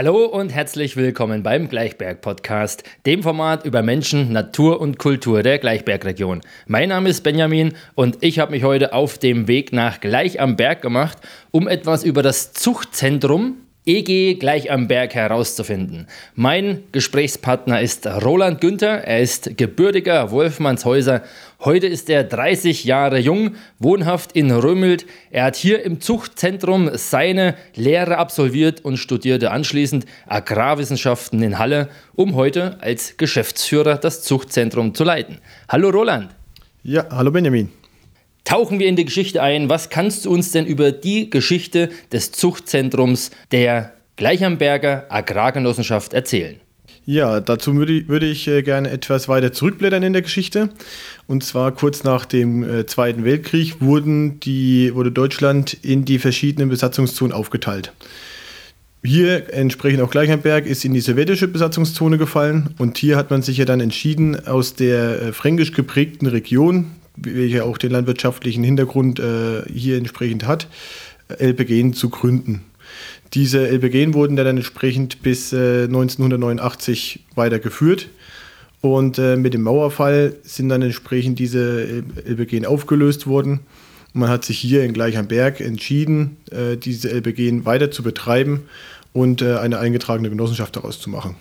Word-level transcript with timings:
Hallo 0.00 0.26
und 0.26 0.50
herzlich 0.54 0.96
willkommen 0.96 1.42
beim 1.42 1.68
Gleichberg 1.68 2.20
Podcast, 2.20 2.84
dem 3.04 3.24
Format 3.24 3.64
über 3.64 3.82
Menschen, 3.82 4.30
Natur 4.30 4.80
und 4.80 4.96
Kultur 4.96 5.42
der 5.42 5.58
Gleichbergregion. 5.58 6.42
Mein 6.68 6.90
Name 6.90 7.08
ist 7.08 7.22
Benjamin 7.24 7.74
und 7.96 8.18
ich 8.20 8.38
habe 8.38 8.52
mich 8.52 8.62
heute 8.62 8.92
auf 8.92 9.18
dem 9.18 9.48
Weg 9.48 9.72
nach 9.72 9.98
Gleich 9.98 10.40
am 10.40 10.54
Berg 10.54 10.82
gemacht, 10.82 11.18
um 11.50 11.66
etwas 11.66 12.04
über 12.04 12.22
das 12.22 12.52
Zuchtzentrum 12.52 13.56
EG 13.88 14.34
gleich 14.34 14.70
am 14.70 14.86
Berg 14.86 15.14
herauszufinden. 15.14 16.06
Mein 16.34 16.84
Gesprächspartner 16.92 17.80
ist 17.80 18.06
Roland 18.06 18.60
Günther. 18.60 19.04
Er 19.04 19.20
ist 19.20 19.56
gebürtiger 19.56 20.30
Wolfmannshäuser. 20.30 21.22
Heute 21.60 21.86
ist 21.86 22.10
er 22.10 22.22
30 22.24 22.84
Jahre 22.84 23.18
jung, 23.18 23.56
wohnhaft 23.78 24.32
in 24.32 24.50
Römelt. 24.50 25.06
Er 25.30 25.44
hat 25.44 25.56
hier 25.56 25.82
im 25.82 26.00
Zuchtzentrum 26.02 26.90
seine 26.92 27.54
Lehre 27.74 28.18
absolviert 28.18 28.84
und 28.84 28.98
studierte 28.98 29.50
anschließend 29.50 30.04
Agrarwissenschaften 30.26 31.42
in 31.42 31.58
Halle, 31.58 31.88
um 32.14 32.34
heute 32.34 32.76
als 32.82 33.16
Geschäftsführer 33.16 33.96
das 33.96 34.22
Zuchtzentrum 34.22 34.94
zu 34.94 35.04
leiten. 35.04 35.38
Hallo 35.68 35.88
Roland. 35.88 36.30
Ja, 36.82 37.06
hallo 37.10 37.30
Benjamin. 37.30 37.77
Tauchen 38.48 38.78
wir 38.78 38.86
in 38.86 38.96
die 38.96 39.04
Geschichte 39.04 39.42
ein. 39.42 39.68
Was 39.68 39.90
kannst 39.90 40.24
du 40.24 40.30
uns 40.30 40.52
denn 40.52 40.64
über 40.64 40.90
die 40.90 41.28
Geschichte 41.28 41.90
des 42.10 42.32
Zuchtzentrums 42.32 43.30
der 43.52 43.92
Gleichamberger 44.16 45.04
Agrargenossenschaft 45.10 46.14
erzählen? 46.14 46.56
Ja, 47.04 47.40
dazu 47.40 47.74
würde, 47.74 48.24
ich 48.26 48.48
äh, 48.48 48.62
gerne 48.62 48.88
etwas 48.88 49.28
weiter 49.28 49.52
zurückblättern 49.52 50.02
in 50.02 50.14
der 50.14 50.22
Geschichte. 50.22 50.70
Und 51.26 51.44
zwar 51.44 51.72
kurz 51.72 52.04
nach 52.04 52.24
dem 52.24 52.62
äh, 52.62 52.86
Zweiten 52.86 53.22
Weltkrieg 53.22 53.82
wurden 53.82 54.40
die, 54.40 54.94
wurde 54.94 55.12
Deutschland 55.12 55.76
in 55.82 56.06
die 56.06 56.18
verschiedenen 56.18 56.70
Besatzungszonen 56.70 57.34
aufgeteilt. 57.34 57.92
Hier 59.04 59.52
entsprechend 59.52 60.00
auch 60.00 60.10
Gleichenberg 60.10 60.64
ist 60.64 60.86
in 60.86 60.94
die 60.94 61.00
sowjetische 61.00 61.48
Besatzungszone 61.48 62.16
gefallen 62.16 62.74
und 62.78 62.96
hier 62.96 63.16
hat 63.16 63.30
man 63.30 63.42
sich 63.42 63.58
ja 63.58 63.66
dann 63.66 63.80
entschieden, 63.80 64.46
aus 64.46 64.74
der 64.74 65.20
äh, 65.20 65.32
fränkisch 65.34 65.72
geprägten 65.72 66.26
Region, 66.26 66.92
welcher 67.22 67.64
auch 67.64 67.78
den 67.78 67.92
landwirtschaftlichen 67.92 68.64
Hintergrund 68.64 69.20
äh, 69.20 69.62
hier 69.72 69.96
entsprechend 69.96 70.46
hat, 70.46 70.68
LPG 71.38 71.92
zu 71.92 72.08
gründen. 72.08 72.62
Diese 73.34 73.68
LPG 73.68 74.14
wurden 74.14 74.36
dann 74.36 74.46
entsprechend 74.46 75.22
bis 75.22 75.52
äh, 75.52 75.84
1989 75.84 77.20
weitergeführt. 77.34 78.08
Und 78.80 79.18
äh, 79.18 79.36
mit 79.36 79.54
dem 79.54 79.62
Mauerfall 79.62 80.36
sind 80.44 80.68
dann 80.68 80.82
entsprechend 80.82 81.38
diese 81.38 82.04
LPG 82.24 82.64
aufgelöst 82.66 83.26
worden. 83.26 83.60
Man 84.12 84.30
hat 84.30 84.44
sich 84.44 84.58
hier 84.58 84.84
in 84.84 84.92
Gleichamberg 84.92 85.60
entschieden, 85.60 86.36
äh, 86.50 86.76
diese 86.76 87.10
LPG 87.10 87.64
weiter 87.64 87.90
zu 87.90 88.02
betreiben 88.02 88.62
und 89.12 89.42
äh, 89.42 89.56
eine 89.56 89.78
eingetragene 89.78 90.30
Genossenschaft 90.30 90.76
daraus 90.76 91.00
zu 91.00 91.10
machen. 91.10 91.34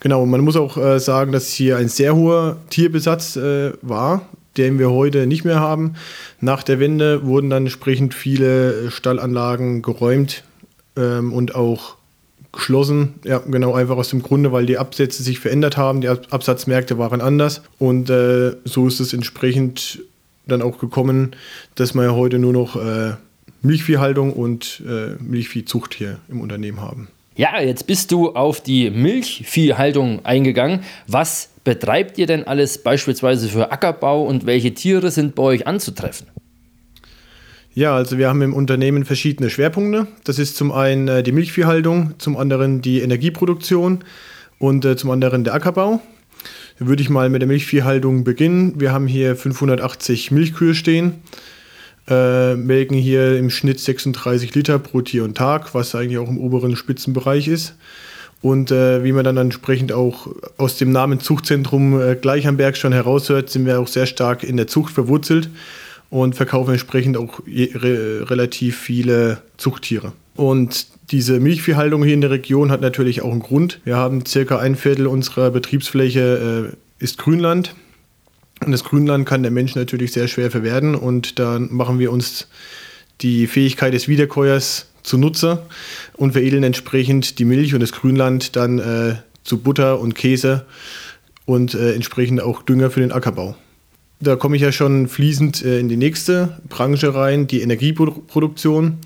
Genau, 0.00 0.24
man 0.26 0.42
muss 0.42 0.56
auch 0.56 0.76
äh, 0.76 1.00
sagen, 1.00 1.32
dass 1.32 1.52
hier 1.52 1.78
ein 1.78 1.88
sehr 1.88 2.14
hoher 2.14 2.58
Tierbesatz 2.68 3.36
äh, 3.36 3.72
war 3.80 4.28
den 4.56 4.78
wir 4.78 4.90
heute 4.90 5.26
nicht 5.26 5.44
mehr 5.44 5.60
haben. 5.60 5.94
Nach 6.40 6.62
der 6.62 6.80
Wende 6.80 7.24
wurden 7.24 7.50
dann 7.50 7.64
entsprechend 7.64 8.14
viele 8.14 8.90
Stallanlagen 8.90 9.82
geräumt 9.82 10.44
ähm, 10.96 11.32
und 11.32 11.54
auch 11.54 11.96
geschlossen. 12.52 13.14
Ja, 13.24 13.38
genau, 13.38 13.74
einfach 13.74 13.96
aus 13.96 14.10
dem 14.10 14.22
Grunde, 14.22 14.52
weil 14.52 14.66
die 14.66 14.78
Absätze 14.78 15.22
sich 15.22 15.40
verändert 15.40 15.76
haben, 15.76 16.00
die 16.00 16.08
Absatzmärkte 16.08 16.98
waren 16.98 17.20
anders 17.20 17.62
und 17.78 18.08
äh, 18.10 18.56
so 18.64 18.86
ist 18.86 19.00
es 19.00 19.12
entsprechend 19.12 20.00
dann 20.46 20.62
auch 20.62 20.78
gekommen, 20.78 21.34
dass 21.74 21.94
wir 21.94 22.14
heute 22.14 22.38
nur 22.38 22.52
noch 22.52 22.76
äh, 22.76 23.14
Milchviehhaltung 23.62 24.32
und 24.32 24.82
äh, 24.86 25.16
Milchviehzucht 25.22 25.94
hier 25.94 26.18
im 26.28 26.40
Unternehmen 26.40 26.80
haben. 26.80 27.08
Ja, 27.36 27.60
jetzt 27.60 27.88
bist 27.88 28.12
du 28.12 28.30
auf 28.30 28.60
die 28.60 28.90
Milchviehhaltung 28.90 30.24
eingegangen. 30.24 30.84
Was 31.08 31.50
betreibt 31.64 32.16
ihr 32.16 32.26
denn 32.26 32.44
alles 32.44 32.78
beispielsweise 32.78 33.48
für 33.48 33.72
Ackerbau 33.72 34.24
und 34.24 34.46
welche 34.46 34.72
Tiere 34.72 35.10
sind 35.10 35.34
bei 35.34 35.42
euch 35.42 35.66
anzutreffen? 35.66 36.28
Ja, 37.72 37.96
also 37.96 38.18
wir 38.18 38.28
haben 38.28 38.40
im 38.42 38.54
Unternehmen 38.54 39.04
verschiedene 39.04 39.50
Schwerpunkte. 39.50 40.06
Das 40.22 40.38
ist 40.38 40.56
zum 40.56 40.70
einen 40.70 41.08
äh, 41.08 41.22
die 41.24 41.32
Milchviehhaltung, 41.32 42.14
zum 42.18 42.36
anderen 42.36 42.82
die 42.82 43.00
Energieproduktion 43.00 44.04
und 44.60 44.84
äh, 44.84 44.94
zum 44.94 45.10
anderen 45.10 45.42
der 45.42 45.54
Ackerbau. 45.54 46.00
Da 46.78 46.86
würde 46.86 47.02
ich 47.02 47.10
mal 47.10 47.30
mit 47.30 47.42
der 47.42 47.48
Milchviehhaltung 47.48 48.22
beginnen. 48.22 48.80
Wir 48.80 48.92
haben 48.92 49.08
hier 49.08 49.34
580 49.34 50.30
Milchkühe 50.30 50.76
stehen 50.76 51.14
äh, 52.08 52.54
melken 52.54 52.96
hier 52.96 53.38
im 53.38 53.50
Schnitt 53.50 53.80
36 53.80 54.54
Liter 54.54 54.78
pro 54.78 55.00
Tier 55.00 55.24
und 55.24 55.36
Tag, 55.36 55.74
was 55.74 55.94
eigentlich 55.94 56.18
auch 56.18 56.28
im 56.28 56.38
oberen 56.38 56.76
Spitzenbereich 56.76 57.48
ist. 57.48 57.74
Und 58.42 58.70
äh, 58.70 59.02
wie 59.02 59.12
man 59.12 59.24
dann 59.24 59.38
entsprechend 59.38 59.90
auch 59.92 60.28
aus 60.58 60.76
dem 60.76 60.92
Namen 60.92 61.18
Zuchtzentrum 61.18 61.98
äh, 61.98 62.14
gleich 62.14 62.46
am 62.46 62.58
Berg 62.58 62.76
schon 62.76 62.92
heraushört, 62.92 63.48
sind 63.48 63.64
wir 63.64 63.80
auch 63.80 63.88
sehr 63.88 64.04
stark 64.04 64.42
in 64.42 64.58
der 64.58 64.66
Zucht 64.66 64.92
verwurzelt 64.92 65.48
und 66.10 66.34
verkaufen 66.34 66.72
entsprechend 66.72 67.16
auch 67.16 67.40
re 67.46 68.28
relativ 68.28 68.78
viele 68.78 69.40
Zuchttiere. 69.56 70.12
Und 70.36 70.86
diese 71.10 71.40
Milchviehhaltung 71.40 72.04
hier 72.04 72.14
in 72.14 72.20
der 72.20 72.30
Region 72.30 72.70
hat 72.70 72.80
natürlich 72.80 73.22
auch 73.22 73.30
einen 73.30 73.40
Grund. 73.40 73.80
Wir 73.84 73.96
haben 73.96 74.26
circa 74.26 74.58
ein 74.58 74.76
Viertel 74.76 75.06
unserer 75.06 75.50
Betriebsfläche 75.50 76.72
äh, 76.72 77.02
ist 77.02 77.18
Grünland. 77.18 77.74
Und 78.64 78.72
das 78.72 78.84
Grünland 78.84 79.26
kann 79.26 79.42
der 79.42 79.52
Mensch 79.52 79.74
natürlich 79.74 80.12
sehr 80.12 80.28
schwer 80.28 80.50
verwerten 80.50 80.94
und 80.94 81.38
da 81.38 81.58
machen 81.58 81.98
wir 81.98 82.10
uns 82.10 82.48
die 83.20 83.46
Fähigkeit 83.46 83.92
des 83.92 84.08
Wiederkäuers 84.08 84.86
zunutze 85.02 85.62
und 86.14 86.32
veredeln 86.32 86.64
entsprechend 86.64 87.38
die 87.38 87.44
Milch 87.44 87.74
und 87.74 87.80
das 87.80 87.92
Grünland 87.92 88.56
dann 88.56 88.78
äh, 88.78 89.16
zu 89.44 89.58
Butter 89.58 90.00
und 90.00 90.14
Käse 90.14 90.64
und 91.44 91.74
äh, 91.74 91.92
entsprechend 91.92 92.40
auch 92.40 92.62
Dünger 92.62 92.90
für 92.90 93.00
den 93.00 93.12
Ackerbau. 93.12 93.54
Da 94.20 94.36
komme 94.36 94.56
ich 94.56 94.62
ja 94.62 94.72
schon 94.72 95.08
fließend 95.08 95.62
äh, 95.62 95.78
in 95.78 95.88
die 95.88 95.98
nächste 95.98 96.58
Branche 96.68 97.14
rein, 97.14 97.46
die 97.46 97.60
Energieproduktion. 97.60 98.98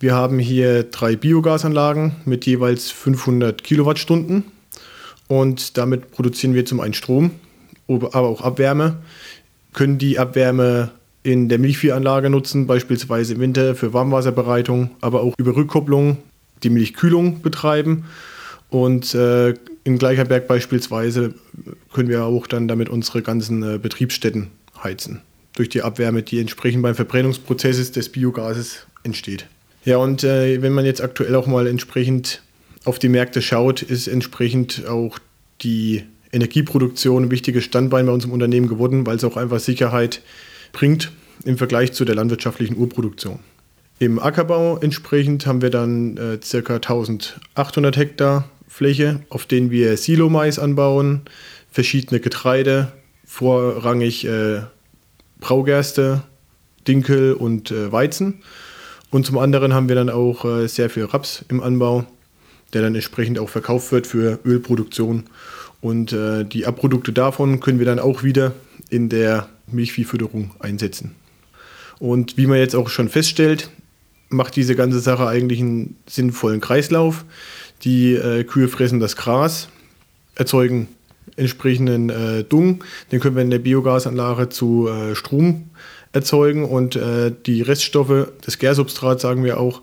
Wir 0.00 0.14
haben 0.14 0.40
hier 0.40 0.82
drei 0.82 1.14
Biogasanlagen 1.14 2.16
mit 2.24 2.44
jeweils 2.46 2.90
500 2.90 3.62
Kilowattstunden 3.62 4.44
und 5.28 5.78
damit 5.78 6.10
produzieren 6.10 6.54
wir 6.54 6.66
zum 6.66 6.80
einen 6.80 6.94
Strom, 6.94 7.30
aber 7.88 8.28
auch 8.28 8.40
Abwärme, 8.40 8.98
können 9.72 9.98
die 9.98 10.18
Abwärme 10.18 10.90
in 11.22 11.48
der 11.48 11.58
Milchviehanlage 11.58 12.30
nutzen, 12.30 12.66
beispielsweise 12.66 13.34
im 13.34 13.40
Winter 13.40 13.74
für 13.74 13.92
Warmwasserbereitung, 13.92 14.90
aber 15.00 15.22
auch 15.22 15.34
über 15.38 15.54
Rückkopplung 15.54 16.18
die 16.62 16.70
Milchkühlung 16.70 17.42
betreiben. 17.42 18.04
Und 18.70 19.14
äh, 19.14 19.54
in 19.84 19.98
Gleicherberg 19.98 20.48
beispielsweise 20.48 21.34
können 21.92 22.08
wir 22.08 22.24
auch 22.24 22.46
dann 22.46 22.68
damit 22.68 22.88
unsere 22.88 23.22
ganzen 23.22 23.62
äh, 23.62 23.78
Betriebsstätten 23.78 24.48
heizen. 24.82 25.20
Durch 25.54 25.68
die 25.68 25.82
Abwärme, 25.82 26.22
die 26.22 26.40
entsprechend 26.40 26.82
beim 26.82 26.94
Verbrennungsprozess 26.94 27.92
des 27.92 28.08
Biogases 28.08 28.86
entsteht. 29.02 29.46
Ja, 29.84 29.98
und 29.98 30.24
äh, 30.24 30.62
wenn 30.62 30.72
man 30.72 30.84
jetzt 30.84 31.02
aktuell 31.02 31.34
auch 31.34 31.46
mal 31.46 31.66
entsprechend 31.66 32.42
auf 32.84 32.98
die 32.98 33.08
Märkte 33.08 33.42
schaut, 33.42 33.82
ist 33.82 34.06
entsprechend 34.06 34.86
auch 34.88 35.18
die 35.60 36.04
Energieproduktion 36.32 37.24
ein 37.24 37.30
wichtiges 37.30 37.64
Standbein 37.64 38.06
bei 38.06 38.12
uns 38.12 38.24
im 38.24 38.32
Unternehmen 38.32 38.68
geworden, 38.68 39.06
weil 39.06 39.16
es 39.16 39.24
auch 39.24 39.36
einfach 39.36 39.60
Sicherheit 39.60 40.22
bringt 40.72 41.12
im 41.44 41.58
Vergleich 41.58 41.92
zu 41.92 42.04
der 42.04 42.14
landwirtschaftlichen 42.14 42.76
Urproduktion. 42.76 43.40
Im 43.98 44.18
Ackerbau 44.18 44.78
entsprechend 44.78 45.46
haben 45.46 45.62
wir 45.62 45.70
dann 45.70 46.16
äh, 46.16 46.38
ca. 46.38 46.74
1800 46.74 47.96
Hektar 47.96 48.48
Fläche, 48.66 49.20
auf 49.28 49.44
denen 49.46 49.70
wir 49.70 49.96
Silomais 49.98 50.58
anbauen, 50.58 51.22
verschiedene 51.70 52.20
Getreide, 52.20 52.92
vorrangig 53.26 54.24
äh, 54.26 54.62
Braugerste, 55.40 56.22
Dinkel 56.88 57.34
und 57.34 57.70
äh, 57.70 57.92
Weizen. 57.92 58.42
Und 59.10 59.26
zum 59.26 59.38
anderen 59.38 59.74
haben 59.74 59.88
wir 59.88 59.96
dann 59.96 60.08
auch 60.08 60.44
äh, 60.44 60.68
sehr 60.68 60.88
viel 60.88 61.04
Raps 61.04 61.44
im 61.48 61.62
Anbau, 61.62 62.04
der 62.72 62.82
dann 62.82 62.94
entsprechend 62.94 63.38
auch 63.38 63.50
verkauft 63.50 63.92
wird 63.92 64.06
für 64.06 64.38
Ölproduktion 64.44 65.24
und 65.82 66.12
äh, 66.12 66.44
die 66.44 66.64
Abprodukte 66.64 67.12
davon 67.12 67.60
können 67.60 67.78
wir 67.78 67.86
dann 67.86 67.98
auch 67.98 68.22
wieder 68.22 68.54
in 68.88 69.10
der 69.10 69.48
Milchviehfütterung 69.66 70.52
einsetzen. 70.60 71.14
Und 71.98 72.38
wie 72.38 72.46
man 72.46 72.58
jetzt 72.58 72.74
auch 72.74 72.88
schon 72.88 73.08
feststellt, 73.08 73.68
macht 74.28 74.56
diese 74.56 74.76
ganze 74.76 75.00
Sache 75.00 75.26
eigentlich 75.26 75.60
einen 75.60 75.96
sinnvollen 76.08 76.60
Kreislauf. 76.60 77.24
Die 77.82 78.14
äh, 78.14 78.44
Kühe 78.44 78.68
fressen 78.68 79.00
das 79.00 79.16
Gras, 79.16 79.68
erzeugen 80.36 80.88
entsprechenden 81.36 82.10
äh, 82.10 82.44
Dung, 82.44 82.84
den 83.10 83.20
können 83.20 83.36
wir 83.36 83.42
in 83.42 83.50
der 83.50 83.58
Biogasanlage 83.58 84.48
zu 84.48 84.88
äh, 84.88 85.14
Strom 85.14 85.70
erzeugen 86.12 86.64
und 86.64 86.94
äh, 86.94 87.32
die 87.46 87.62
Reststoffe, 87.62 88.28
das 88.44 88.58
Gärsubstrat 88.58 89.20
sagen 89.20 89.44
wir 89.44 89.58
auch, 89.58 89.82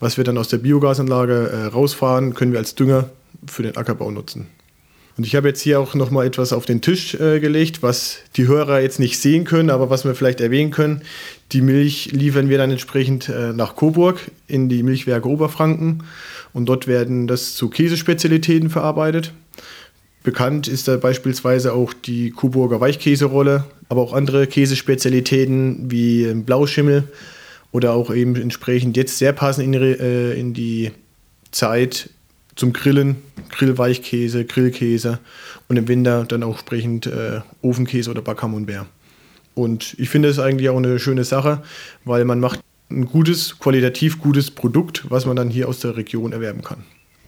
was 0.00 0.16
wir 0.16 0.24
dann 0.24 0.36
aus 0.36 0.48
der 0.48 0.58
Biogasanlage 0.58 1.50
äh, 1.50 1.64
rausfahren, 1.66 2.34
können 2.34 2.52
wir 2.52 2.58
als 2.58 2.74
Dünger 2.74 3.10
für 3.46 3.62
den 3.62 3.76
Ackerbau 3.76 4.10
nutzen. 4.10 4.48
Und 5.18 5.26
ich 5.26 5.34
habe 5.34 5.48
jetzt 5.48 5.60
hier 5.60 5.80
auch 5.80 5.96
noch 5.96 6.12
mal 6.12 6.24
etwas 6.24 6.52
auf 6.52 6.64
den 6.64 6.80
Tisch 6.80 7.14
äh, 7.14 7.40
gelegt, 7.40 7.82
was 7.82 8.18
die 8.36 8.46
Hörer 8.46 8.80
jetzt 8.80 9.00
nicht 9.00 9.18
sehen 9.18 9.42
können, 9.42 9.68
aber 9.68 9.90
was 9.90 10.04
wir 10.04 10.14
vielleicht 10.14 10.40
erwähnen 10.40 10.70
können. 10.70 11.02
Die 11.50 11.60
Milch 11.60 12.12
liefern 12.12 12.48
wir 12.48 12.56
dann 12.56 12.70
entsprechend 12.70 13.28
äh, 13.28 13.52
nach 13.52 13.74
Coburg 13.74 14.20
in 14.46 14.68
die 14.68 14.84
Milchwerke 14.84 15.28
Oberfranken 15.28 16.04
und 16.52 16.66
dort 16.66 16.86
werden 16.86 17.26
das 17.26 17.56
zu 17.56 17.68
Käsespezialitäten 17.68 18.70
verarbeitet. 18.70 19.32
Bekannt 20.22 20.68
ist 20.68 20.86
da 20.86 20.96
beispielsweise 20.96 21.72
auch 21.72 21.92
die 21.92 22.30
Coburger 22.30 22.80
Weichkäserolle, 22.80 23.64
aber 23.88 24.02
auch 24.02 24.12
andere 24.12 24.46
Käsespezialitäten 24.46 25.90
wie 25.90 26.26
ähm, 26.26 26.44
Blauschimmel 26.44 27.08
oder 27.72 27.92
auch 27.92 28.14
eben 28.14 28.36
entsprechend 28.36 28.96
jetzt 28.96 29.18
sehr 29.18 29.32
passend 29.32 29.74
in, 29.74 29.82
äh, 29.82 30.34
in 30.34 30.54
die 30.54 30.92
Zeit 31.50 32.08
zum 32.58 32.72
Grillen, 32.72 33.22
Grillweichkäse, 33.50 34.44
Grillkäse 34.44 35.20
und 35.68 35.76
im 35.76 35.86
Winter 35.86 36.24
dann 36.24 36.42
auch 36.42 36.58
entsprechend 36.58 37.06
äh, 37.06 37.40
Ofenkäse 37.62 38.10
oder 38.10 38.20
Backhammonbär. 38.20 38.86
Und 39.54 39.94
ich 39.98 40.10
finde 40.10 40.28
es 40.28 40.38
eigentlich 40.38 40.68
auch 40.68 40.76
eine 40.76 40.98
schöne 40.98 41.24
Sache, 41.24 41.62
weil 42.04 42.24
man 42.24 42.40
macht 42.40 42.60
ein 42.90 43.06
gutes, 43.06 43.58
qualitativ 43.58 44.20
gutes 44.20 44.50
Produkt, 44.50 45.04
was 45.08 45.24
man 45.24 45.36
dann 45.36 45.50
hier 45.50 45.68
aus 45.68 45.80
der 45.80 45.96
Region 45.96 46.32
erwerben 46.32 46.62
kann. 46.62 46.84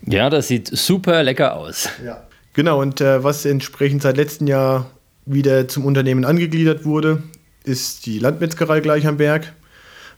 Ja, 0.06 0.30
das 0.30 0.48
sieht 0.48 0.66
super 0.66 1.22
lecker 1.22 1.56
aus. 1.56 1.88
Ja. 2.04 2.24
Genau, 2.54 2.80
und 2.80 3.00
äh, 3.00 3.22
was 3.22 3.44
entsprechend 3.44 4.02
seit 4.02 4.16
letztem 4.16 4.48
Jahr 4.48 4.90
wieder 5.26 5.68
zum 5.68 5.84
Unternehmen 5.84 6.24
angegliedert 6.24 6.84
wurde, 6.84 7.22
ist 7.62 8.06
die 8.06 8.18
Landmetzgerei 8.18 8.80
gleich 8.80 9.06
am 9.06 9.18
Berg, 9.18 9.52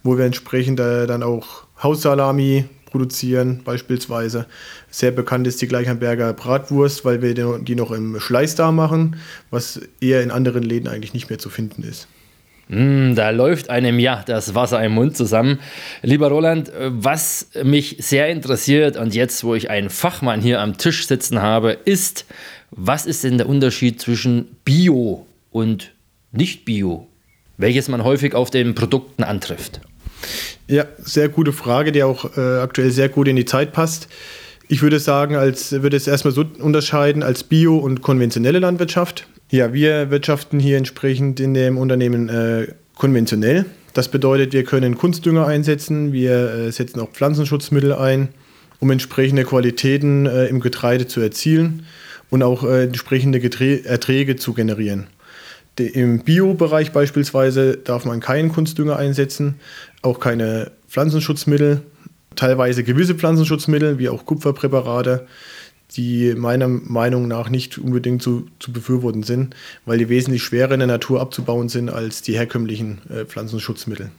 wo 0.03 0.17
wir 0.17 0.25
entsprechend 0.25 0.81
äh, 0.81 1.06
dann 1.06 1.23
auch 1.23 1.64
Haussalami 1.82 2.64
produzieren, 2.93 3.62
beispielsweise. 3.65 4.47
Sehr 4.91 5.11
bekannt 5.11 5.47
ist 5.49 5.61
die 5.61 5.67
Gleichamberger 5.67 6.33
Bratwurst, 6.35 7.05
weil 7.05 7.23
wir 7.23 7.35
die 7.35 7.75
noch 7.75 7.91
im 7.91 8.21
Schleiß 8.21 8.55
da 8.55 8.71
machen, 8.71 9.17
was 9.50 9.81
eher 10.00 10.23
in 10.23 10.31
anderen 10.31 10.62
Läden 10.62 10.89
eigentlich 10.89 11.15
nicht 11.15 11.29
mehr 11.29 11.41
zu 11.41 11.50
finden 11.50 11.83
ist. 11.83 12.06
Mm, 12.69 13.15
da 13.15 13.31
läuft 13.31 13.71
einem 13.71 13.99
ja 13.99 14.23
das 14.25 14.55
Wasser 14.55 14.83
im 14.85 14.93
Mund 14.93 15.17
zusammen. 15.17 15.59
Lieber 16.03 16.29
Roland, 16.29 16.71
was 16.79 17.49
mich 17.62 17.97
sehr 17.99 18.29
interessiert 18.29 18.97
und 18.97 19.15
jetzt, 19.15 19.43
wo 19.45 19.55
ich 19.55 19.71
einen 19.71 19.91
Fachmann 19.91 20.41
hier 20.41 20.61
am 20.61 20.79
Tisch 20.79 21.06
sitzen 21.06 21.43
habe, 21.43 21.73
ist, 21.73 22.27
was 22.71 23.06
ist 23.06 23.25
denn 23.25 23.38
der 23.38 23.49
Unterschied 23.49 24.00
zwischen 24.00 24.56
Bio 24.65 25.27
und 25.50 25.93
Nicht-Bio, 26.31 27.09
welches 27.59 27.88
man 27.88 28.05
häufig 28.05 28.35
auf 28.35 28.50
den 28.50 28.75
Produkten 28.75 29.25
antrifft? 29.25 29.81
Ja, 30.69 30.85
sehr 31.03 31.29
gute 31.29 31.53
Frage, 31.53 31.93
die 31.93 32.03
auch 32.03 32.37
äh, 32.37 32.59
aktuell 32.59 32.91
sehr 32.91 33.09
gut 33.09 33.29
in 33.29 33.37
die 33.37 33.45
Zeit 33.45 33.73
passt. 33.73 34.09
Ich 34.69 34.81
würde 34.83 34.99
sagen, 34.99 35.37
als 35.37 35.73
würde 35.73 35.97
es 35.97 36.07
erstmal 36.07 36.33
so 36.33 36.45
unterscheiden 36.59 37.23
als 37.23 37.45
Bio- 37.45 37.77
und 37.77 38.01
konventionelle 38.01 38.59
Landwirtschaft. 38.59 39.27
Ja, 39.51 39.75
wir 39.75 40.11
wirtschaften 40.11 40.59
hier 40.59 40.79
entsprechend 40.79 41.41
in 41.41 41.53
dem 41.53 41.77
Unternehmen 41.77 42.29
äh, 42.29 42.69
konventionell. 42.97 43.67
Das 43.93 44.09
bedeutet, 44.09 44.55
wir 44.55 44.65
können 44.65 44.97
Kunstdünger 44.97 45.47
einsetzen, 45.47 46.13
wir 46.13 46.55
äh, 46.55 46.73
setzen 46.73 47.01
auch 47.01 47.11
Pflanzenschutzmittel 47.11 47.93
ein, 47.93 48.29
um 48.81 48.91
entsprechende 48.91 49.45
Qualitäten 49.45 50.25
äh, 50.25 50.47
im 50.47 50.61
Getreide 50.61 51.07
zu 51.07 51.21
erzielen 51.21 51.85
und 52.31 52.43
auch 52.43 52.65
äh, 52.65 52.85
entsprechende 52.85 53.41
Geträ 53.41 53.83
Erträge 53.85 54.37
zu 54.37 54.55
generieren. 54.55 55.09
Im 55.79 56.21
Bio-Bereich 56.21 56.93
beispielsweise 56.93 57.79
darf 57.79 58.05
man 58.05 58.21
keinen 58.21 58.53
Kunstdünger 58.53 58.97
einsetzen, 58.97 59.55
auch 60.03 60.21
keine 60.21 60.71
Pflanzenschutzmittel, 60.89 61.83
teilweise 62.37 62.85
gewisse 62.85 63.15
Pflanzenschutzmittel 63.15 63.99
wie 63.99 64.11
auch 64.11 64.27
Kupferpräparate, 64.27 65.27
die 65.97 66.35
meiner 66.35 66.69
Meinung 66.69 67.29
nach 67.29 67.49
nicht 67.49 67.79
unbedingt 67.79 68.23
zu, 68.23 68.49
zu 68.59 68.73
befürworten 68.73 69.23
sind, 69.23 69.55
weil 69.85 69.99
die 69.99 70.09
wesentlich 70.09 70.43
schwerer 70.43 70.73
in 70.73 70.81
der 70.81 70.87
Natur 70.87 71.21
abzubauen 71.21 71.69
sind 71.69 71.91
als 71.91 72.23
die 72.23 72.37
herkömmlichen 72.37 73.01
äh, 73.11 73.25
Pflanzenschutzmittel. 73.25 74.11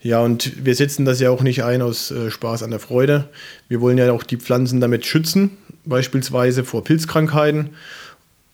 Ja, 0.00 0.20
und 0.20 0.64
wir 0.64 0.74
setzen 0.74 1.04
das 1.04 1.20
ja 1.20 1.30
auch 1.30 1.42
nicht 1.42 1.64
ein 1.64 1.82
aus 1.82 2.10
äh, 2.10 2.30
Spaß 2.30 2.62
an 2.62 2.70
der 2.70 2.78
Freude. 2.78 3.28
Wir 3.68 3.80
wollen 3.80 3.98
ja 3.98 4.12
auch 4.12 4.22
die 4.22 4.36
Pflanzen 4.36 4.80
damit 4.80 5.06
schützen, 5.06 5.56
beispielsweise 5.84 6.64
vor 6.64 6.84
Pilzkrankheiten 6.84 7.70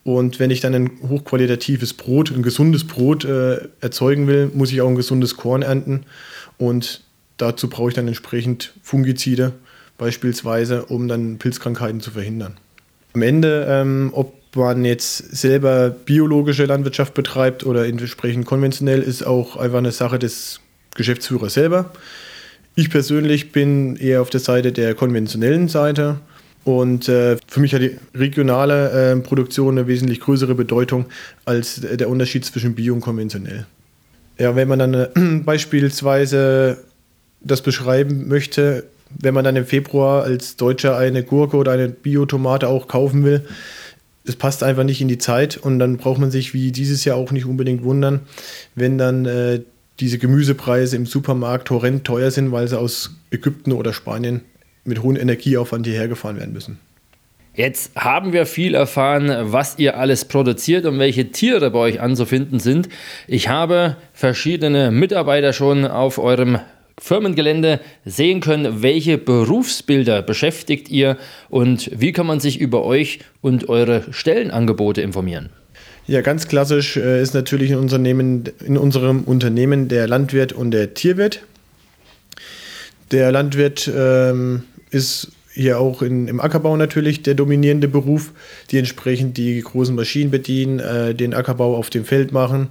und 0.04 0.38
wenn 0.38 0.50
ich 0.50 0.60
dann 0.60 0.74
ein 0.74 0.90
hochqualitatives 1.08 1.94
Brot, 1.94 2.30
ein 2.30 2.42
gesundes 2.42 2.86
Brot 2.86 3.24
äh, 3.24 3.68
erzeugen 3.80 4.26
will, 4.26 4.50
muss 4.54 4.70
ich 4.70 4.82
auch 4.82 4.88
ein 4.88 4.96
gesundes 4.96 5.36
Korn 5.36 5.62
ernten. 5.62 6.04
Und 6.58 7.02
dazu 7.38 7.68
brauche 7.68 7.88
ich 7.88 7.94
dann 7.94 8.06
entsprechend 8.06 8.74
Fungizide, 8.82 9.52
beispielsweise, 9.96 10.84
um 10.84 11.08
dann 11.08 11.38
Pilzkrankheiten 11.38 12.00
zu 12.00 12.10
verhindern. 12.10 12.58
Am 13.14 13.22
Ende, 13.22 13.66
ähm, 13.68 14.10
ob 14.12 14.34
man 14.54 14.84
jetzt 14.84 15.36
selber 15.36 15.88
biologische 15.90 16.66
Landwirtschaft 16.66 17.14
betreibt 17.14 17.64
oder 17.64 17.86
entsprechend 17.86 18.44
konventionell, 18.44 19.00
ist 19.00 19.26
auch 19.26 19.56
einfach 19.56 19.78
eine 19.78 19.90
Sache 19.92 20.18
des 20.18 20.60
Geschäftsführers 20.94 21.54
selber. 21.54 21.92
Ich 22.74 22.90
persönlich 22.90 23.52
bin 23.52 23.96
eher 23.96 24.20
auf 24.20 24.30
der 24.30 24.40
Seite 24.40 24.70
der 24.70 24.94
konventionellen 24.94 25.68
Seite 25.68 26.20
und 26.64 27.08
äh, 27.08 27.36
für 27.46 27.60
mich 27.60 27.74
hat 27.74 27.82
die 27.82 27.98
regionale 28.14 29.12
äh, 29.12 29.16
Produktion 29.16 29.78
eine 29.78 29.86
wesentlich 29.86 30.20
größere 30.20 30.54
Bedeutung 30.54 31.06
als 31.44 31.80
der 31.80 32.08
Unterschied 32.08 32.44
zwischen 32.44 32.74
Bio 32.74 32.94
und 32.94 33.00
konventionell. 33.00 33.66
Ja, 34.38 34.56
wenn 34.56 34.68
man 34.68 34.78
dann 34.78 34.94
äh, 34.94 35.08
beispielsweise 35.44 36.78
das 37.40 37.60
beschreiben 37.60 38.28
möchte, 38.28 38.84
wenn 39.10 39.34
man 39.34 39.44
dann 39.44 39.56
im 39.56 39.66
Februar 39.66 40.24
als 40.24 40.56
Deutscher 40.56 40.96
eine 40.96 41.22
Gurke 41.22 41.56
oder 41.58 41.72
eine 41.72 41.88
Biotomate 41.88 42.68
auch 42.68 42.88
kaufen 42.88 43.24
will, 43.24 43.42
es 44.26 44.36
passt 44.36 44.62
einfach 44.62 44.84
nicht 44.84 45.02
in 45.02 45.08
die 45.08 45.18
Zeit 45.18 45.58
und 45.58 45.78
dann 45.78 45.98
braucht 45.98 46.18
man 46.18 46.30
sich 46.30 46.54
wie 46.54 46.72
dieses 46.72 47.04
Jahr 47.04 47.18
auch 47.18 47.30
nicht 47.30 47.44
unbedingt 47.44 47.84
wundern, 47.84 48.20
wenn 48.74 48.96
dann 48.96 49.26
äh, 49.26 49.60
diese 50.00 50.16
Gemüsepreise 50.18 50.96
im 50.96 51.04
Supermarkt 51.04 51.68
horrend 51.70 52.04
teuer 52.04 52.30
sind, 52.30 52.50
weil 52.50 52.66
sie 52.66 52.78
aus 52.78 53.16
Ägypten 53.30 53.72
oder 53.72 53.92
Spanien 53.92 54.40
mit 54.84 55.02
hohem 55.02 55.16
Energieaufwand 55.16 55.86
hierher 55.86 56.08
gefahren 56.08 56.36
werden 56.36 56.52
müssen. 56.52 56.78
Jetzt 57.56 57.94
haben 57.94 58.32
wir 58.32 58.46
viel 58.46 58.74
erfahren, 58.74 59.32
was 59.52 59.78
ihr 59.78 59.96
alles 59.96 60.24
produziert 60.24 60.86
und 60.86 60.98
welche 60.98 61.30
Tiere 61.30 61.70
bei 61.70 61.78
euch 61.78 62.00
anzufinden 62.00 62.58
sind. 62.58 62.88
Ich 63.28 63.48
habe 63.48 63.96
verschiedene 64.12 64.90
Mitarbeiter 64.90 65.52
schon 65.52 65.86
auf 65.86 66.18
eurem 66.18 66.58
Firmengelände 66.98 67.80
sehen 68.04 68.40
können, 68.40 68.82
welche 68.82 69.18
Berufsbilder 69.18 70.22
beschäftigt 70.22 70.90
ihr 70.90 71.16
und 71.48 71.90
wie 71.94 72.12
kann 72.12 72.26
man 72.26 72.40
sich 72.40 72.60
über 72.60 72.84
euch 72.84 73.20
und 73.40 73.68
eure 73.68 74.02
Stellenangebote 74.10 75.00
informieren. 75.00 75.50
Ja, 76.06 76.20
ganz 76.20 76.48
klassisch 76.48 76.96
äh, 76.96 77.22
ist 77.22 77.34
natürlich 77.34 77.70
in, 77.70 77.78
Unternehmen, 77.78 78.44
in 78.64 78.76
unserem 78.76 79.22
Unternehmen 79.22 79.88
der 79.88 80.06
Landwirt 80.06 80.52
und 80.52 80.70
der 80.70 80.94
Tierwirt. 80.94 81.40
Der 83.10 83.32
Landwirt 83.32 83.90
ähm, 83.94 84.64
ist 84.94 85.32
hier 85.52 85.78
auch 85.78 86.02
in, 86.02 86.26
im 86.28 86.40
Ackerbau 86.40 86.76
natürlich 86.76 87.22
der 87.22 87.34
dominierende 87.34 87.88
Beruf, 87.88 88.32
die 88.70 88.78
entsprechend 88.78 89.36
die 89.36 89.60
großen 89.60 89.94
Maschinen 89.94 90.30
bedienen, 90.30 90.80
äh, 90.80 91.14
den 91.14 91.34
Ackerbau 91.34 91.76
auf 91.76 91.90
dem 91.90 92.04
Feld 92.04 92.32
machen, 92.32 92.70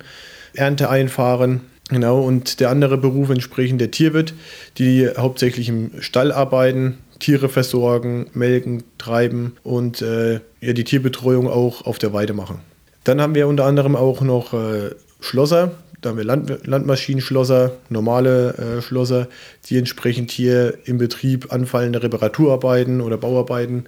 Ernte 0.54 0.90
einfahren. 0.90 1.62
Genau, 1.90 2.22
und 2.22 2.60
der 2.60 2.70
andere 2.70 2.98
Beruf 2.98 3.30
entsprechend 3.30 3.80
der 3.82 3.92
Tierwirt, 3.92 4.34
die 4.78 5.08
hauptsächlich 5.18 5.70
im 5.70 5.92
Stall 6.00 6.32
arbeiten, 6.32 6.98
Tiere 7.20 7.50
versorgen, 7.50 8.28
melken, 8.34 8.84
treiben 8.98 9.58
und 9.64 10.02
äh, 10.02 10.40
ja, 10.62 10.74
die 10.74 10.84
Tierbetreuung 10.84 11.48
auch 11.48 11.86
auf 11.86 12.00
der 12.00 12.14
Weide 12.14 12.34
machen. 12.34 12.60
Dann 13.04 13.22
haben 13.22 13.36
wir 13.36 13.48
unter 13.48 13.66
anderem 13.66 13.96
auch 13.96 14.22
noch 14.22 14.54
äh, 14.54 14.92
Schlosser, 15.20 15.72
da 16.04 16.10
haben 16.10 16.18
wir 16.18 16.26
Land, 16.26 16.68
Landmaschinenschlosser, 16.68 17.72
normale 17.90 18.54
äh, 18.58 18.82
Schlosser, 18.82 19.28
die 19.66 19.78
entsprechend 19.78 20.32
hier 20.32 20.78
im 20.86 20.98
Betrieb 20.98 21.52
anfallende 21.52 22.04
Reparaturarbeiten 22.04 23.02
oder 23.02 23.18
Bauarbeiten 23.18 23.86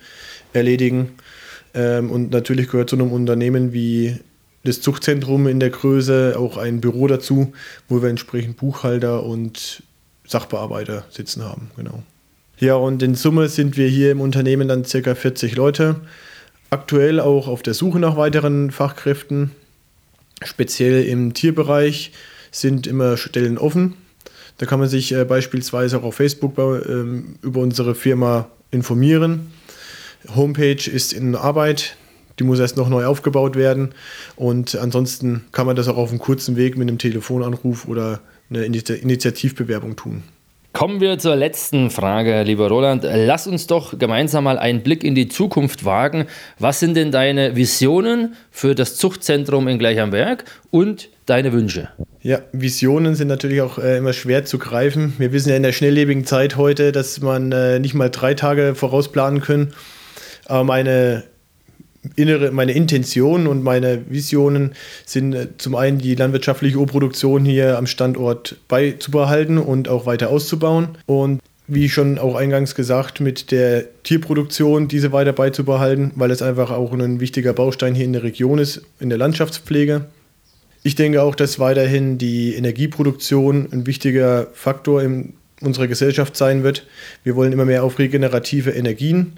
erledigen. 0.53 1.09
Ähm, 1.73 2.09
und 2.09 2.31
natürlich 2.31 2.69
gehört 2.69 2.89
zu 2.89 2.95
einem 2.95 3.11
Unternehmen 3.11 3.73
wie 3.73 4.17
das 4.63 4.81
Zuchtzentrum 4.81 5.47
in 5.47 5.59
der 5.59 5.69
Größe 5.69 6.35
auch 6.37 6.57
ein 6.57 6.81
Büro 6.81 7.07
dazu, 7.07 7.53
wo 7.87 8.01
wir 8.01 8.09
entsprechend 8.09 8.57
Buchhalter 8.57 9.23
und 9.23 9.83
Sachbearbeiter 10.25 11.05
sitzen 11.09 11.43
haben. 11.43 11.69
Genau. 11.75 12.01
Ja, 12.57 12.75
und 12.75 13.03
in 13.03 13.15
Summe 13.15 13.49
sind 13.49 13.77
wir 13.77 13.87
hier 13.87 14.11
im 14.11 14.21
Unternehmen 14.21 14.67
dann 14.67 14.85
circa 14.85 15.13
40 15.13 15.55
Leute. 15.55 15.97
Aktuell 16.69 17.19
auch 17.19 17.47
auf 17.47 17.61
der 17.61 17.73
Suche 17.73 17.99
nach 17.99 18.17
weiteren 18.17 18.71
Fachkräften. 18.71 19.51
Speziell 20.43 21.05
im 21.05 21.33
Tierbereich 21.33 22.11
sind 22.51 22.87
immer 22.87 23.17
Stellen 23.17 23.57
offen. 23.57 23.93
Da 24.57 24.65
kann 24.65 24.79
man 24.79 24.89
sich 24.89 25.11
äh, 25.13 25.25
beispielsweise 25.25 25.97
auch 25.97 26.03
auf 26.03 26.15
Facebook 26.15 26.57
ähm, 26.57 27.35
über 27.41 27.61
unsere 27.61 27.95
Firma 27.95 28.49
informieren. 28.71 29.51
Homepage 30.33 30.89
ist 30.89 31.13
in 31.13 31.35
Arbeit, 31.35 31.97
die 32.39 32.43
muss 32.43 32.59
erst 32.59 32.77
noch 32.77 32.89
neu 32.89 33.05
aufgebaut 33.05 33.55
werden. 33.55 33.93
Und 34.35 34.75
ansonsten 34.75 35.45
kann 35.51 35.65
man 35.65 35.75
das 35.75 35.87
auch 35.87 35.97
auf 35.97 36.09
einem 36.09 36.19
kurzen 36.19 36.55
Weg 36.55 36.77
mit 36.77 36.87
einem 36.87 36.97
Telefonanruf 36.97 37.87
oder 37.87 38.21
einer 38.49 38.63
Initiativbewerbung 38.63 39.95
tun. 39.95 40.23
Kommen 40.75 40.99
wir 40.99 41.17
zur 41.17 41.37
letzten 41.37 41.89
Frage, 41.89 42.43
lieber 42.43 42.67
Roland. 42.67 43.07
Lass 43.09 43.47
uns 43.47 43.65
doch 43.65 43.97
gemeinsam 43.97 44.43
mal 44.43 44.59
einen 44.59 44.83
Blick 44.83 45.05
in 45.05 45.15
die 45.15 45.29
Zukunft 45.29 45.85
wagen. 45.85 46.25
Was 46.59 46.81
sind 46.81 46.97
denn 46.97 47.13
deine 47.13 47.55
Visionen 47.55 48.35
für 48.51 48.75
das 48.75 48.97
Zuchtzentrum 48.97 49.69
in 49.69 49.79
Gleichamberg 49.79 50.43
und 50.71 51.07
deine 51.27 51.53
Wünsche? 51.53 51.87
Ja, 52.21 52.39
Visionen 52.51 53.15
sind 53.15 53.29
natürlich 53.29 53.61
auch 53.61 53.77
äh, 53.77 53.99
immer 53.99 54.11
schwer 54.11 54.43
zu 54.43 54.59
greifen. 54.59 55.13
Wir 55.17 55.31
wissen 55.31 55.47
ja 55.47 55.55
in 55.55 55.63
der 55.63 55.71
schnelllebigen 55.71 56.25
Zeit 56.25 56.57
heute, 56.57 56.91
dass 56.91 57.21
man 57.21 57.53
äh, 57.53 57.79
nicht 57.79 57.93
mal 57.93 58.09
drei 58.09 58.33
Tage 58.33 58.75
vorausplanen 58.75 59.39
kann. 59.39 59.71
Aber 60.45 60.65
meine 60.65 61.23
innere, 62.15 62.51
meine 62.51 62.73
Intention 62.73 63.47
und 63.47 63.63
meine 63.63 64.01
Visionen 64.09 64.73
sind 65.05 65.33
äh, 65.33 65.47
zum 65.57 65.75
einen 65.75 65.99
die 65.99 66.15
landwirtschaftliche 66.15 66.77
Urproduktion 66.77 67.45
hier 67.45 67.77
am 67.77 67.87
Standort 67.87 68.57
beizubehalten 68.67 69.57
und 69.57 69.89
auch 69.89 70.05
weiter 70.05 70.29
auszubauen. 70.29 70.97
Und 71.05 71.41
wie 71.67 71.89
schon 71.89 72.19
auch 72.19 72.35
eingangs 72.35 72.75
gesagt, 72.75 73.21
mit 73.21 73.51
der 73.51 73.85
Tierproduktion 74.03 74.87
diese 74.87 75.11
weiter 75.11 75.33
beizubehalten, 75.33 76.11
weil 76.15 76.31
es 76.31 76.41
einfach 76.41 76.71
auch 76.71 76.93
ein 76.93 77.19
wichtiger 77.19 77.53
Baustein 77.53 77.95
hier 77.95 78.05
in 78.05 78.13
der 78.13 78.23
Region 78.23 78.59
ist, 78.59 78.83
in 78.99 79.09
der 79.09 79.17
Landschaftspflege. 79.17 80.05
Ich 80.83 80.93
denke 80.93 81.23
auch, 81.23 81.33
dass 81.33 81.57
weiterhin 81.57 82.19
die 82.19 82.53
Energieproduktion 82.53 83.67
ein 83.71 83.87
wichtiger 83.87 84.47
Faktor 84.53 85.01
in 85.01 85.33
unserer 85.65 85.87
Gesellschaft 85.87 86.35
sein 86.37 86.63
wird. 86.63 86.85
Wir 87.23 87.35
wollen 87.35 87.53
immer 87.53 87.65
mehr 87.65 87.83
auf 87.83 87.99
regenerative 87.99 88.71
Energien 88.71 89.33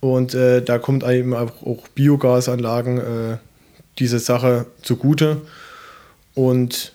und 0.00 0.34
äh, 0.34 0.62
da 0.62 0.78
kommt 0.78 1.04
eben 1.04 1.34
auch, 1.34 1.62
auch 1.64 1.88
Biogasanlagen 1.88 2.98
äh, 2.98 3.36
diese 3.98 4.18
Sache 4.18 4.66
zugute. 4.82 5.42
Und 6.34 6.92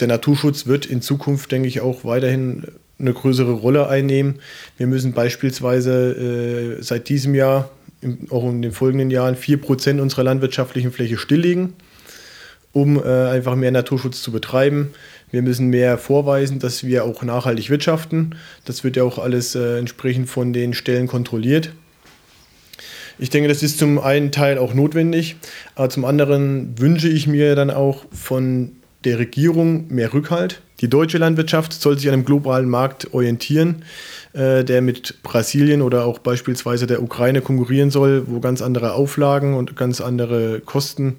der 0.00 0.08
Naturschutz 0.08 0.66
wird 0.66 0.86
in 0.86 1.02
Zukunft, 1.02 1.50
denke 1.52 1.68
ich, 1.68 1.80
auch 1.80 2.04
weiterhin 2.04 2.64
eine 2.98 3.12
größere 3.12 3.52
Rolle 3.52 3.88
einnehmen. 3.88 4.36
Wir 4.76 4.86
müssen 4.86 5.12
beispielsweise 5.12 6.78
äh, 6.78 6.82
seit 6.82 7.08
diesem 7.08 7.34
Jahr, 7.34 7.70
auch 8.30 8.44
in 8.48 8.62
den 8.62 8.72
folgenden 8.72 9.10
Jahren, 9.10 9.36
4% 9.36 10.00
unserer 10.00 10.24
landwirtschaftlichen 10.24 10.92
Fläche 10.92 11.18
stilllegen, 11.18 11.74
um 12.72 12.96
äh, 12.96 13.08
einfach 13.08 13.56
mehr 13.56 13.70
Naturschutz 13.70 14.22
zu 14.22 14.32
betreiben. 14.32 14.90
Wir 15.30 15.42
müssen 15.42 15.68
mehr 15.68 15.98
vorweisen, 15.98 16.58
dass 16.58 16.84
wir 16.84 17.04
auch 17.04 17.22
nachhaltig 17.22 17.70
wirtschaften. 17.70 18.34
Das 18.64 18.84
wird 18.84 18.96
ja 18.96 19.02
auch 19.04 19.18
alles 19.18 19.54
äh, 19.54 19.78
entsprechend 19.78 20.28
von 20.28 20.52
den 20.52 20.74
Stellen 20.74 21.06
kontrolliert. 21.06 21.72
Ich 23.18 23.30
denke, 23.30 23.48
das 23.48 23.62
ist 23.62 23.78
zum 23.78 23.98
einen 23.98 24.30
Teil 24.30 24.58
auch 24.58 24.74
notwendig, 24.74 25.36
aber 25.74 25.90
zum 25.90 26.04
anderen 26.04 26.78
wünsche 26.78 27.08
ich 27.08 27.26
mir 27.26 27.56
dann 27.56 27.70
auch 27.70 28.04
von 28.12 28.72
der 29.04 29.18
Regierung 29.18 29.88
mehr 29.88 30.12
Rückhalt. 30.12 30.62
Die 30.80 30.88
deutsche 30.88 31.18
Landwirtschaft 31.18 31.72
soll 31.72 31.98
sich 31.98 32.06
an 32.06 32.14
einem 32.14 32.24
globalen 32.24 32.68
Markt 32.68 33.12
orientieren, 33.12 33.84
äh, 34.32 34.62
der 34.64 34.80
mit 34.80 35.22
Brasilien 35.24 35.82
oder 35.82 36.04
auch 36.04 36.20
beispielsweise 36.20 36.86
der 36.86 37.02
Ukraine 37.02 37.40
konkurrieren 37.40 37.90
soll, 37.90 38.24
wo 38.28 38.38
ganz 38.38 38.62
andere 38.62 38.92
Auflagen 38.92 39.54
und 39.54 39.74
ganz 39.74 40.00
andere 40.00 40.60
Kosten 40.60 41.16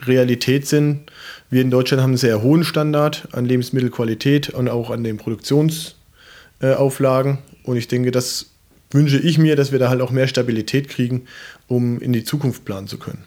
Realität 0.00 0.66
sind. 0.66 1.12
Wir 1.50 1.62
in 1.62 1.70
Deutschland 1.70 2.02
haben 2.02 2.10
einen 2.10 2.18
sehr 2.18 2.42
hohen 2.42 2.64
Standard 2.64 3.28
an 3.32 3.46
Lebensmittelqualität 3.46 4.50
und 4.50 4.68
auch 4.68 4.90
an 4.90 5.02
den 5.02 5.16
Produktionsauflagen. 5.16 7.38
Und 7.62 7.76
ich 7.76 7.88
denke, 7.88 8.10
das 8.10 8.46
wünsche 8.90 9.18
ich 9.18 9.38
mir, 9.38 9.56
dass 9.56 9.72
wir 9.72 9.78
da 9.78 9.88
halt 9.88 10.02
auch 10.02 10.10
mehr 10.10 10.28
Stabilität 10.28 10.88
kriegen, 10.88 11.26
um 11.66 12.00
in 12.00 12.12
die 12.12 12.24
Zukunft 12.24 12.64
planen 12.64 12.86
zu 12.86 12.98
können. 12.98 13.24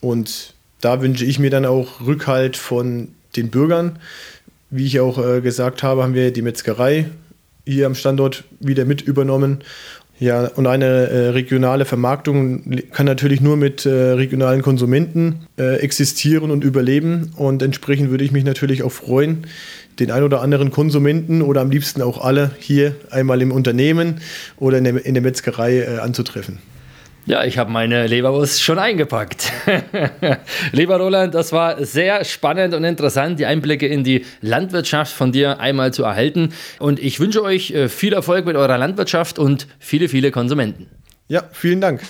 Und 0.00 0.54
da 0.80 1.00
wünsche 1.00 1.24
ich 1.24 1.38
mir 1.38 1.50
dann 1.50 1.64
auch 1.64 2.00
Rückhalt 2.00 2.56
von 2.56 3.08
den 3.36 3.50
Bürgern. 3.50 3.98
Wie 4.70 4.86
ich 4.86 5.00
auch 5.00 5.24
äh, 5.24 5.40
gesagt 5.40 5.82
habe, 5.82 6.02
haben 6.02 6.14
wir 6.14 6.32
die 6.32 6.42
Metzgerei 6.42 7.10
hier 7.64 7.86
am 7.86 7.94
Standort 7.94 8.44
wieder 8.58 8.84
mit 8.84 9.02
übernommen. 9.02 9.62
Ja, 10.18 10.46
und 10.46 10.66
eine 10.66 10.86
äh, 10.86 11.28
regionale 11.30 11.84
Vermarktung 11.84 12.62
kann 12.92 13.06
natürlich 13.06 13.40
nur 13.40 13.56
mit 13.56 13.86
äh, 13.86 13.90
regionalen 13.90 14.62
Konsumenten 14.62 15.46
äh, 15.58 15.80
existieren 15.80 16.50
und 16.50 16.62
überleben. 16.62 17.32
Und 17.36 17.62
entsprechend 17.62 18.10
würde 18.10 18.22
ich 18.22 18.30
mich 18.30 18.44
natürlich 18.44 18.84
auch 18.84 18.92
freuen, 18.92 19.46
den 19.98 20.10
ein 20.10 20.22
oder 20.22 20.40
anderen 20.40 20.70
Konsumenten 20.70 21.42
oder 21.42 21.60
am 21.60 21.70
liebsten 21.70 22.02
auch 22.02 22.22
alle 22.22 22.52
hier 22.58 22.94
einmal 23.10 23.42
im 23.42 23.50
Unternehmen 23.52 24.20
oder 24.58 24.78
in 24.78 24.84
der, 24.84 25.04
in 25.04 25.14
der 25.14 25.22
Metzgerei 25.22 25.80
äh, 25.80 25.98
anzutreffen. 25.98 26.58
Ja, 27.24 27.44
ich 27.44 27.56
habe 27.56 27.70
meine 27.70 28.08
Leberwurst 28.08 28.62
schon 28.62 28.80
eingepackt. 28.80 29.52
Lieber 30.72 30.96
Roland, 30.96 31.34
das 31.34 31.52
war 31.52 31.84
sehr 31.84 32.24
spannend 32.24 32.74
und 32.74 32.82
interessant, 32.82 33.38
die 33.38 33.46
Einblicke 33.46 33.86
in 33.86 34.02
die 34.02 34.26
Landwirtschaft 34.40 35.12
von 35.12 35.30
dir 35.30 35.60
einmal 35.60 35.92
zu 35.92 36.02
erhalten. 36.02 36.52
Und 36.80 36.98
ich 36.98 37.20
wünsche 37.20 37.42
euch 37.44 37.70
äh, 37.70 37.88
viel 37.88 38.12
Erfolg 38.12 38.44
mit 38.44 38.56
eurer 38.56 38.76
Landwirtschaft 38.76 39.38
und 39.38 39.68
viele, 39.78 40.08
viele 40.08 40.32
Konsumenten. 40.32 40.88
Ja, 41.28 41.44
vielen 41.52 41.80
Dank. 41.80 42.02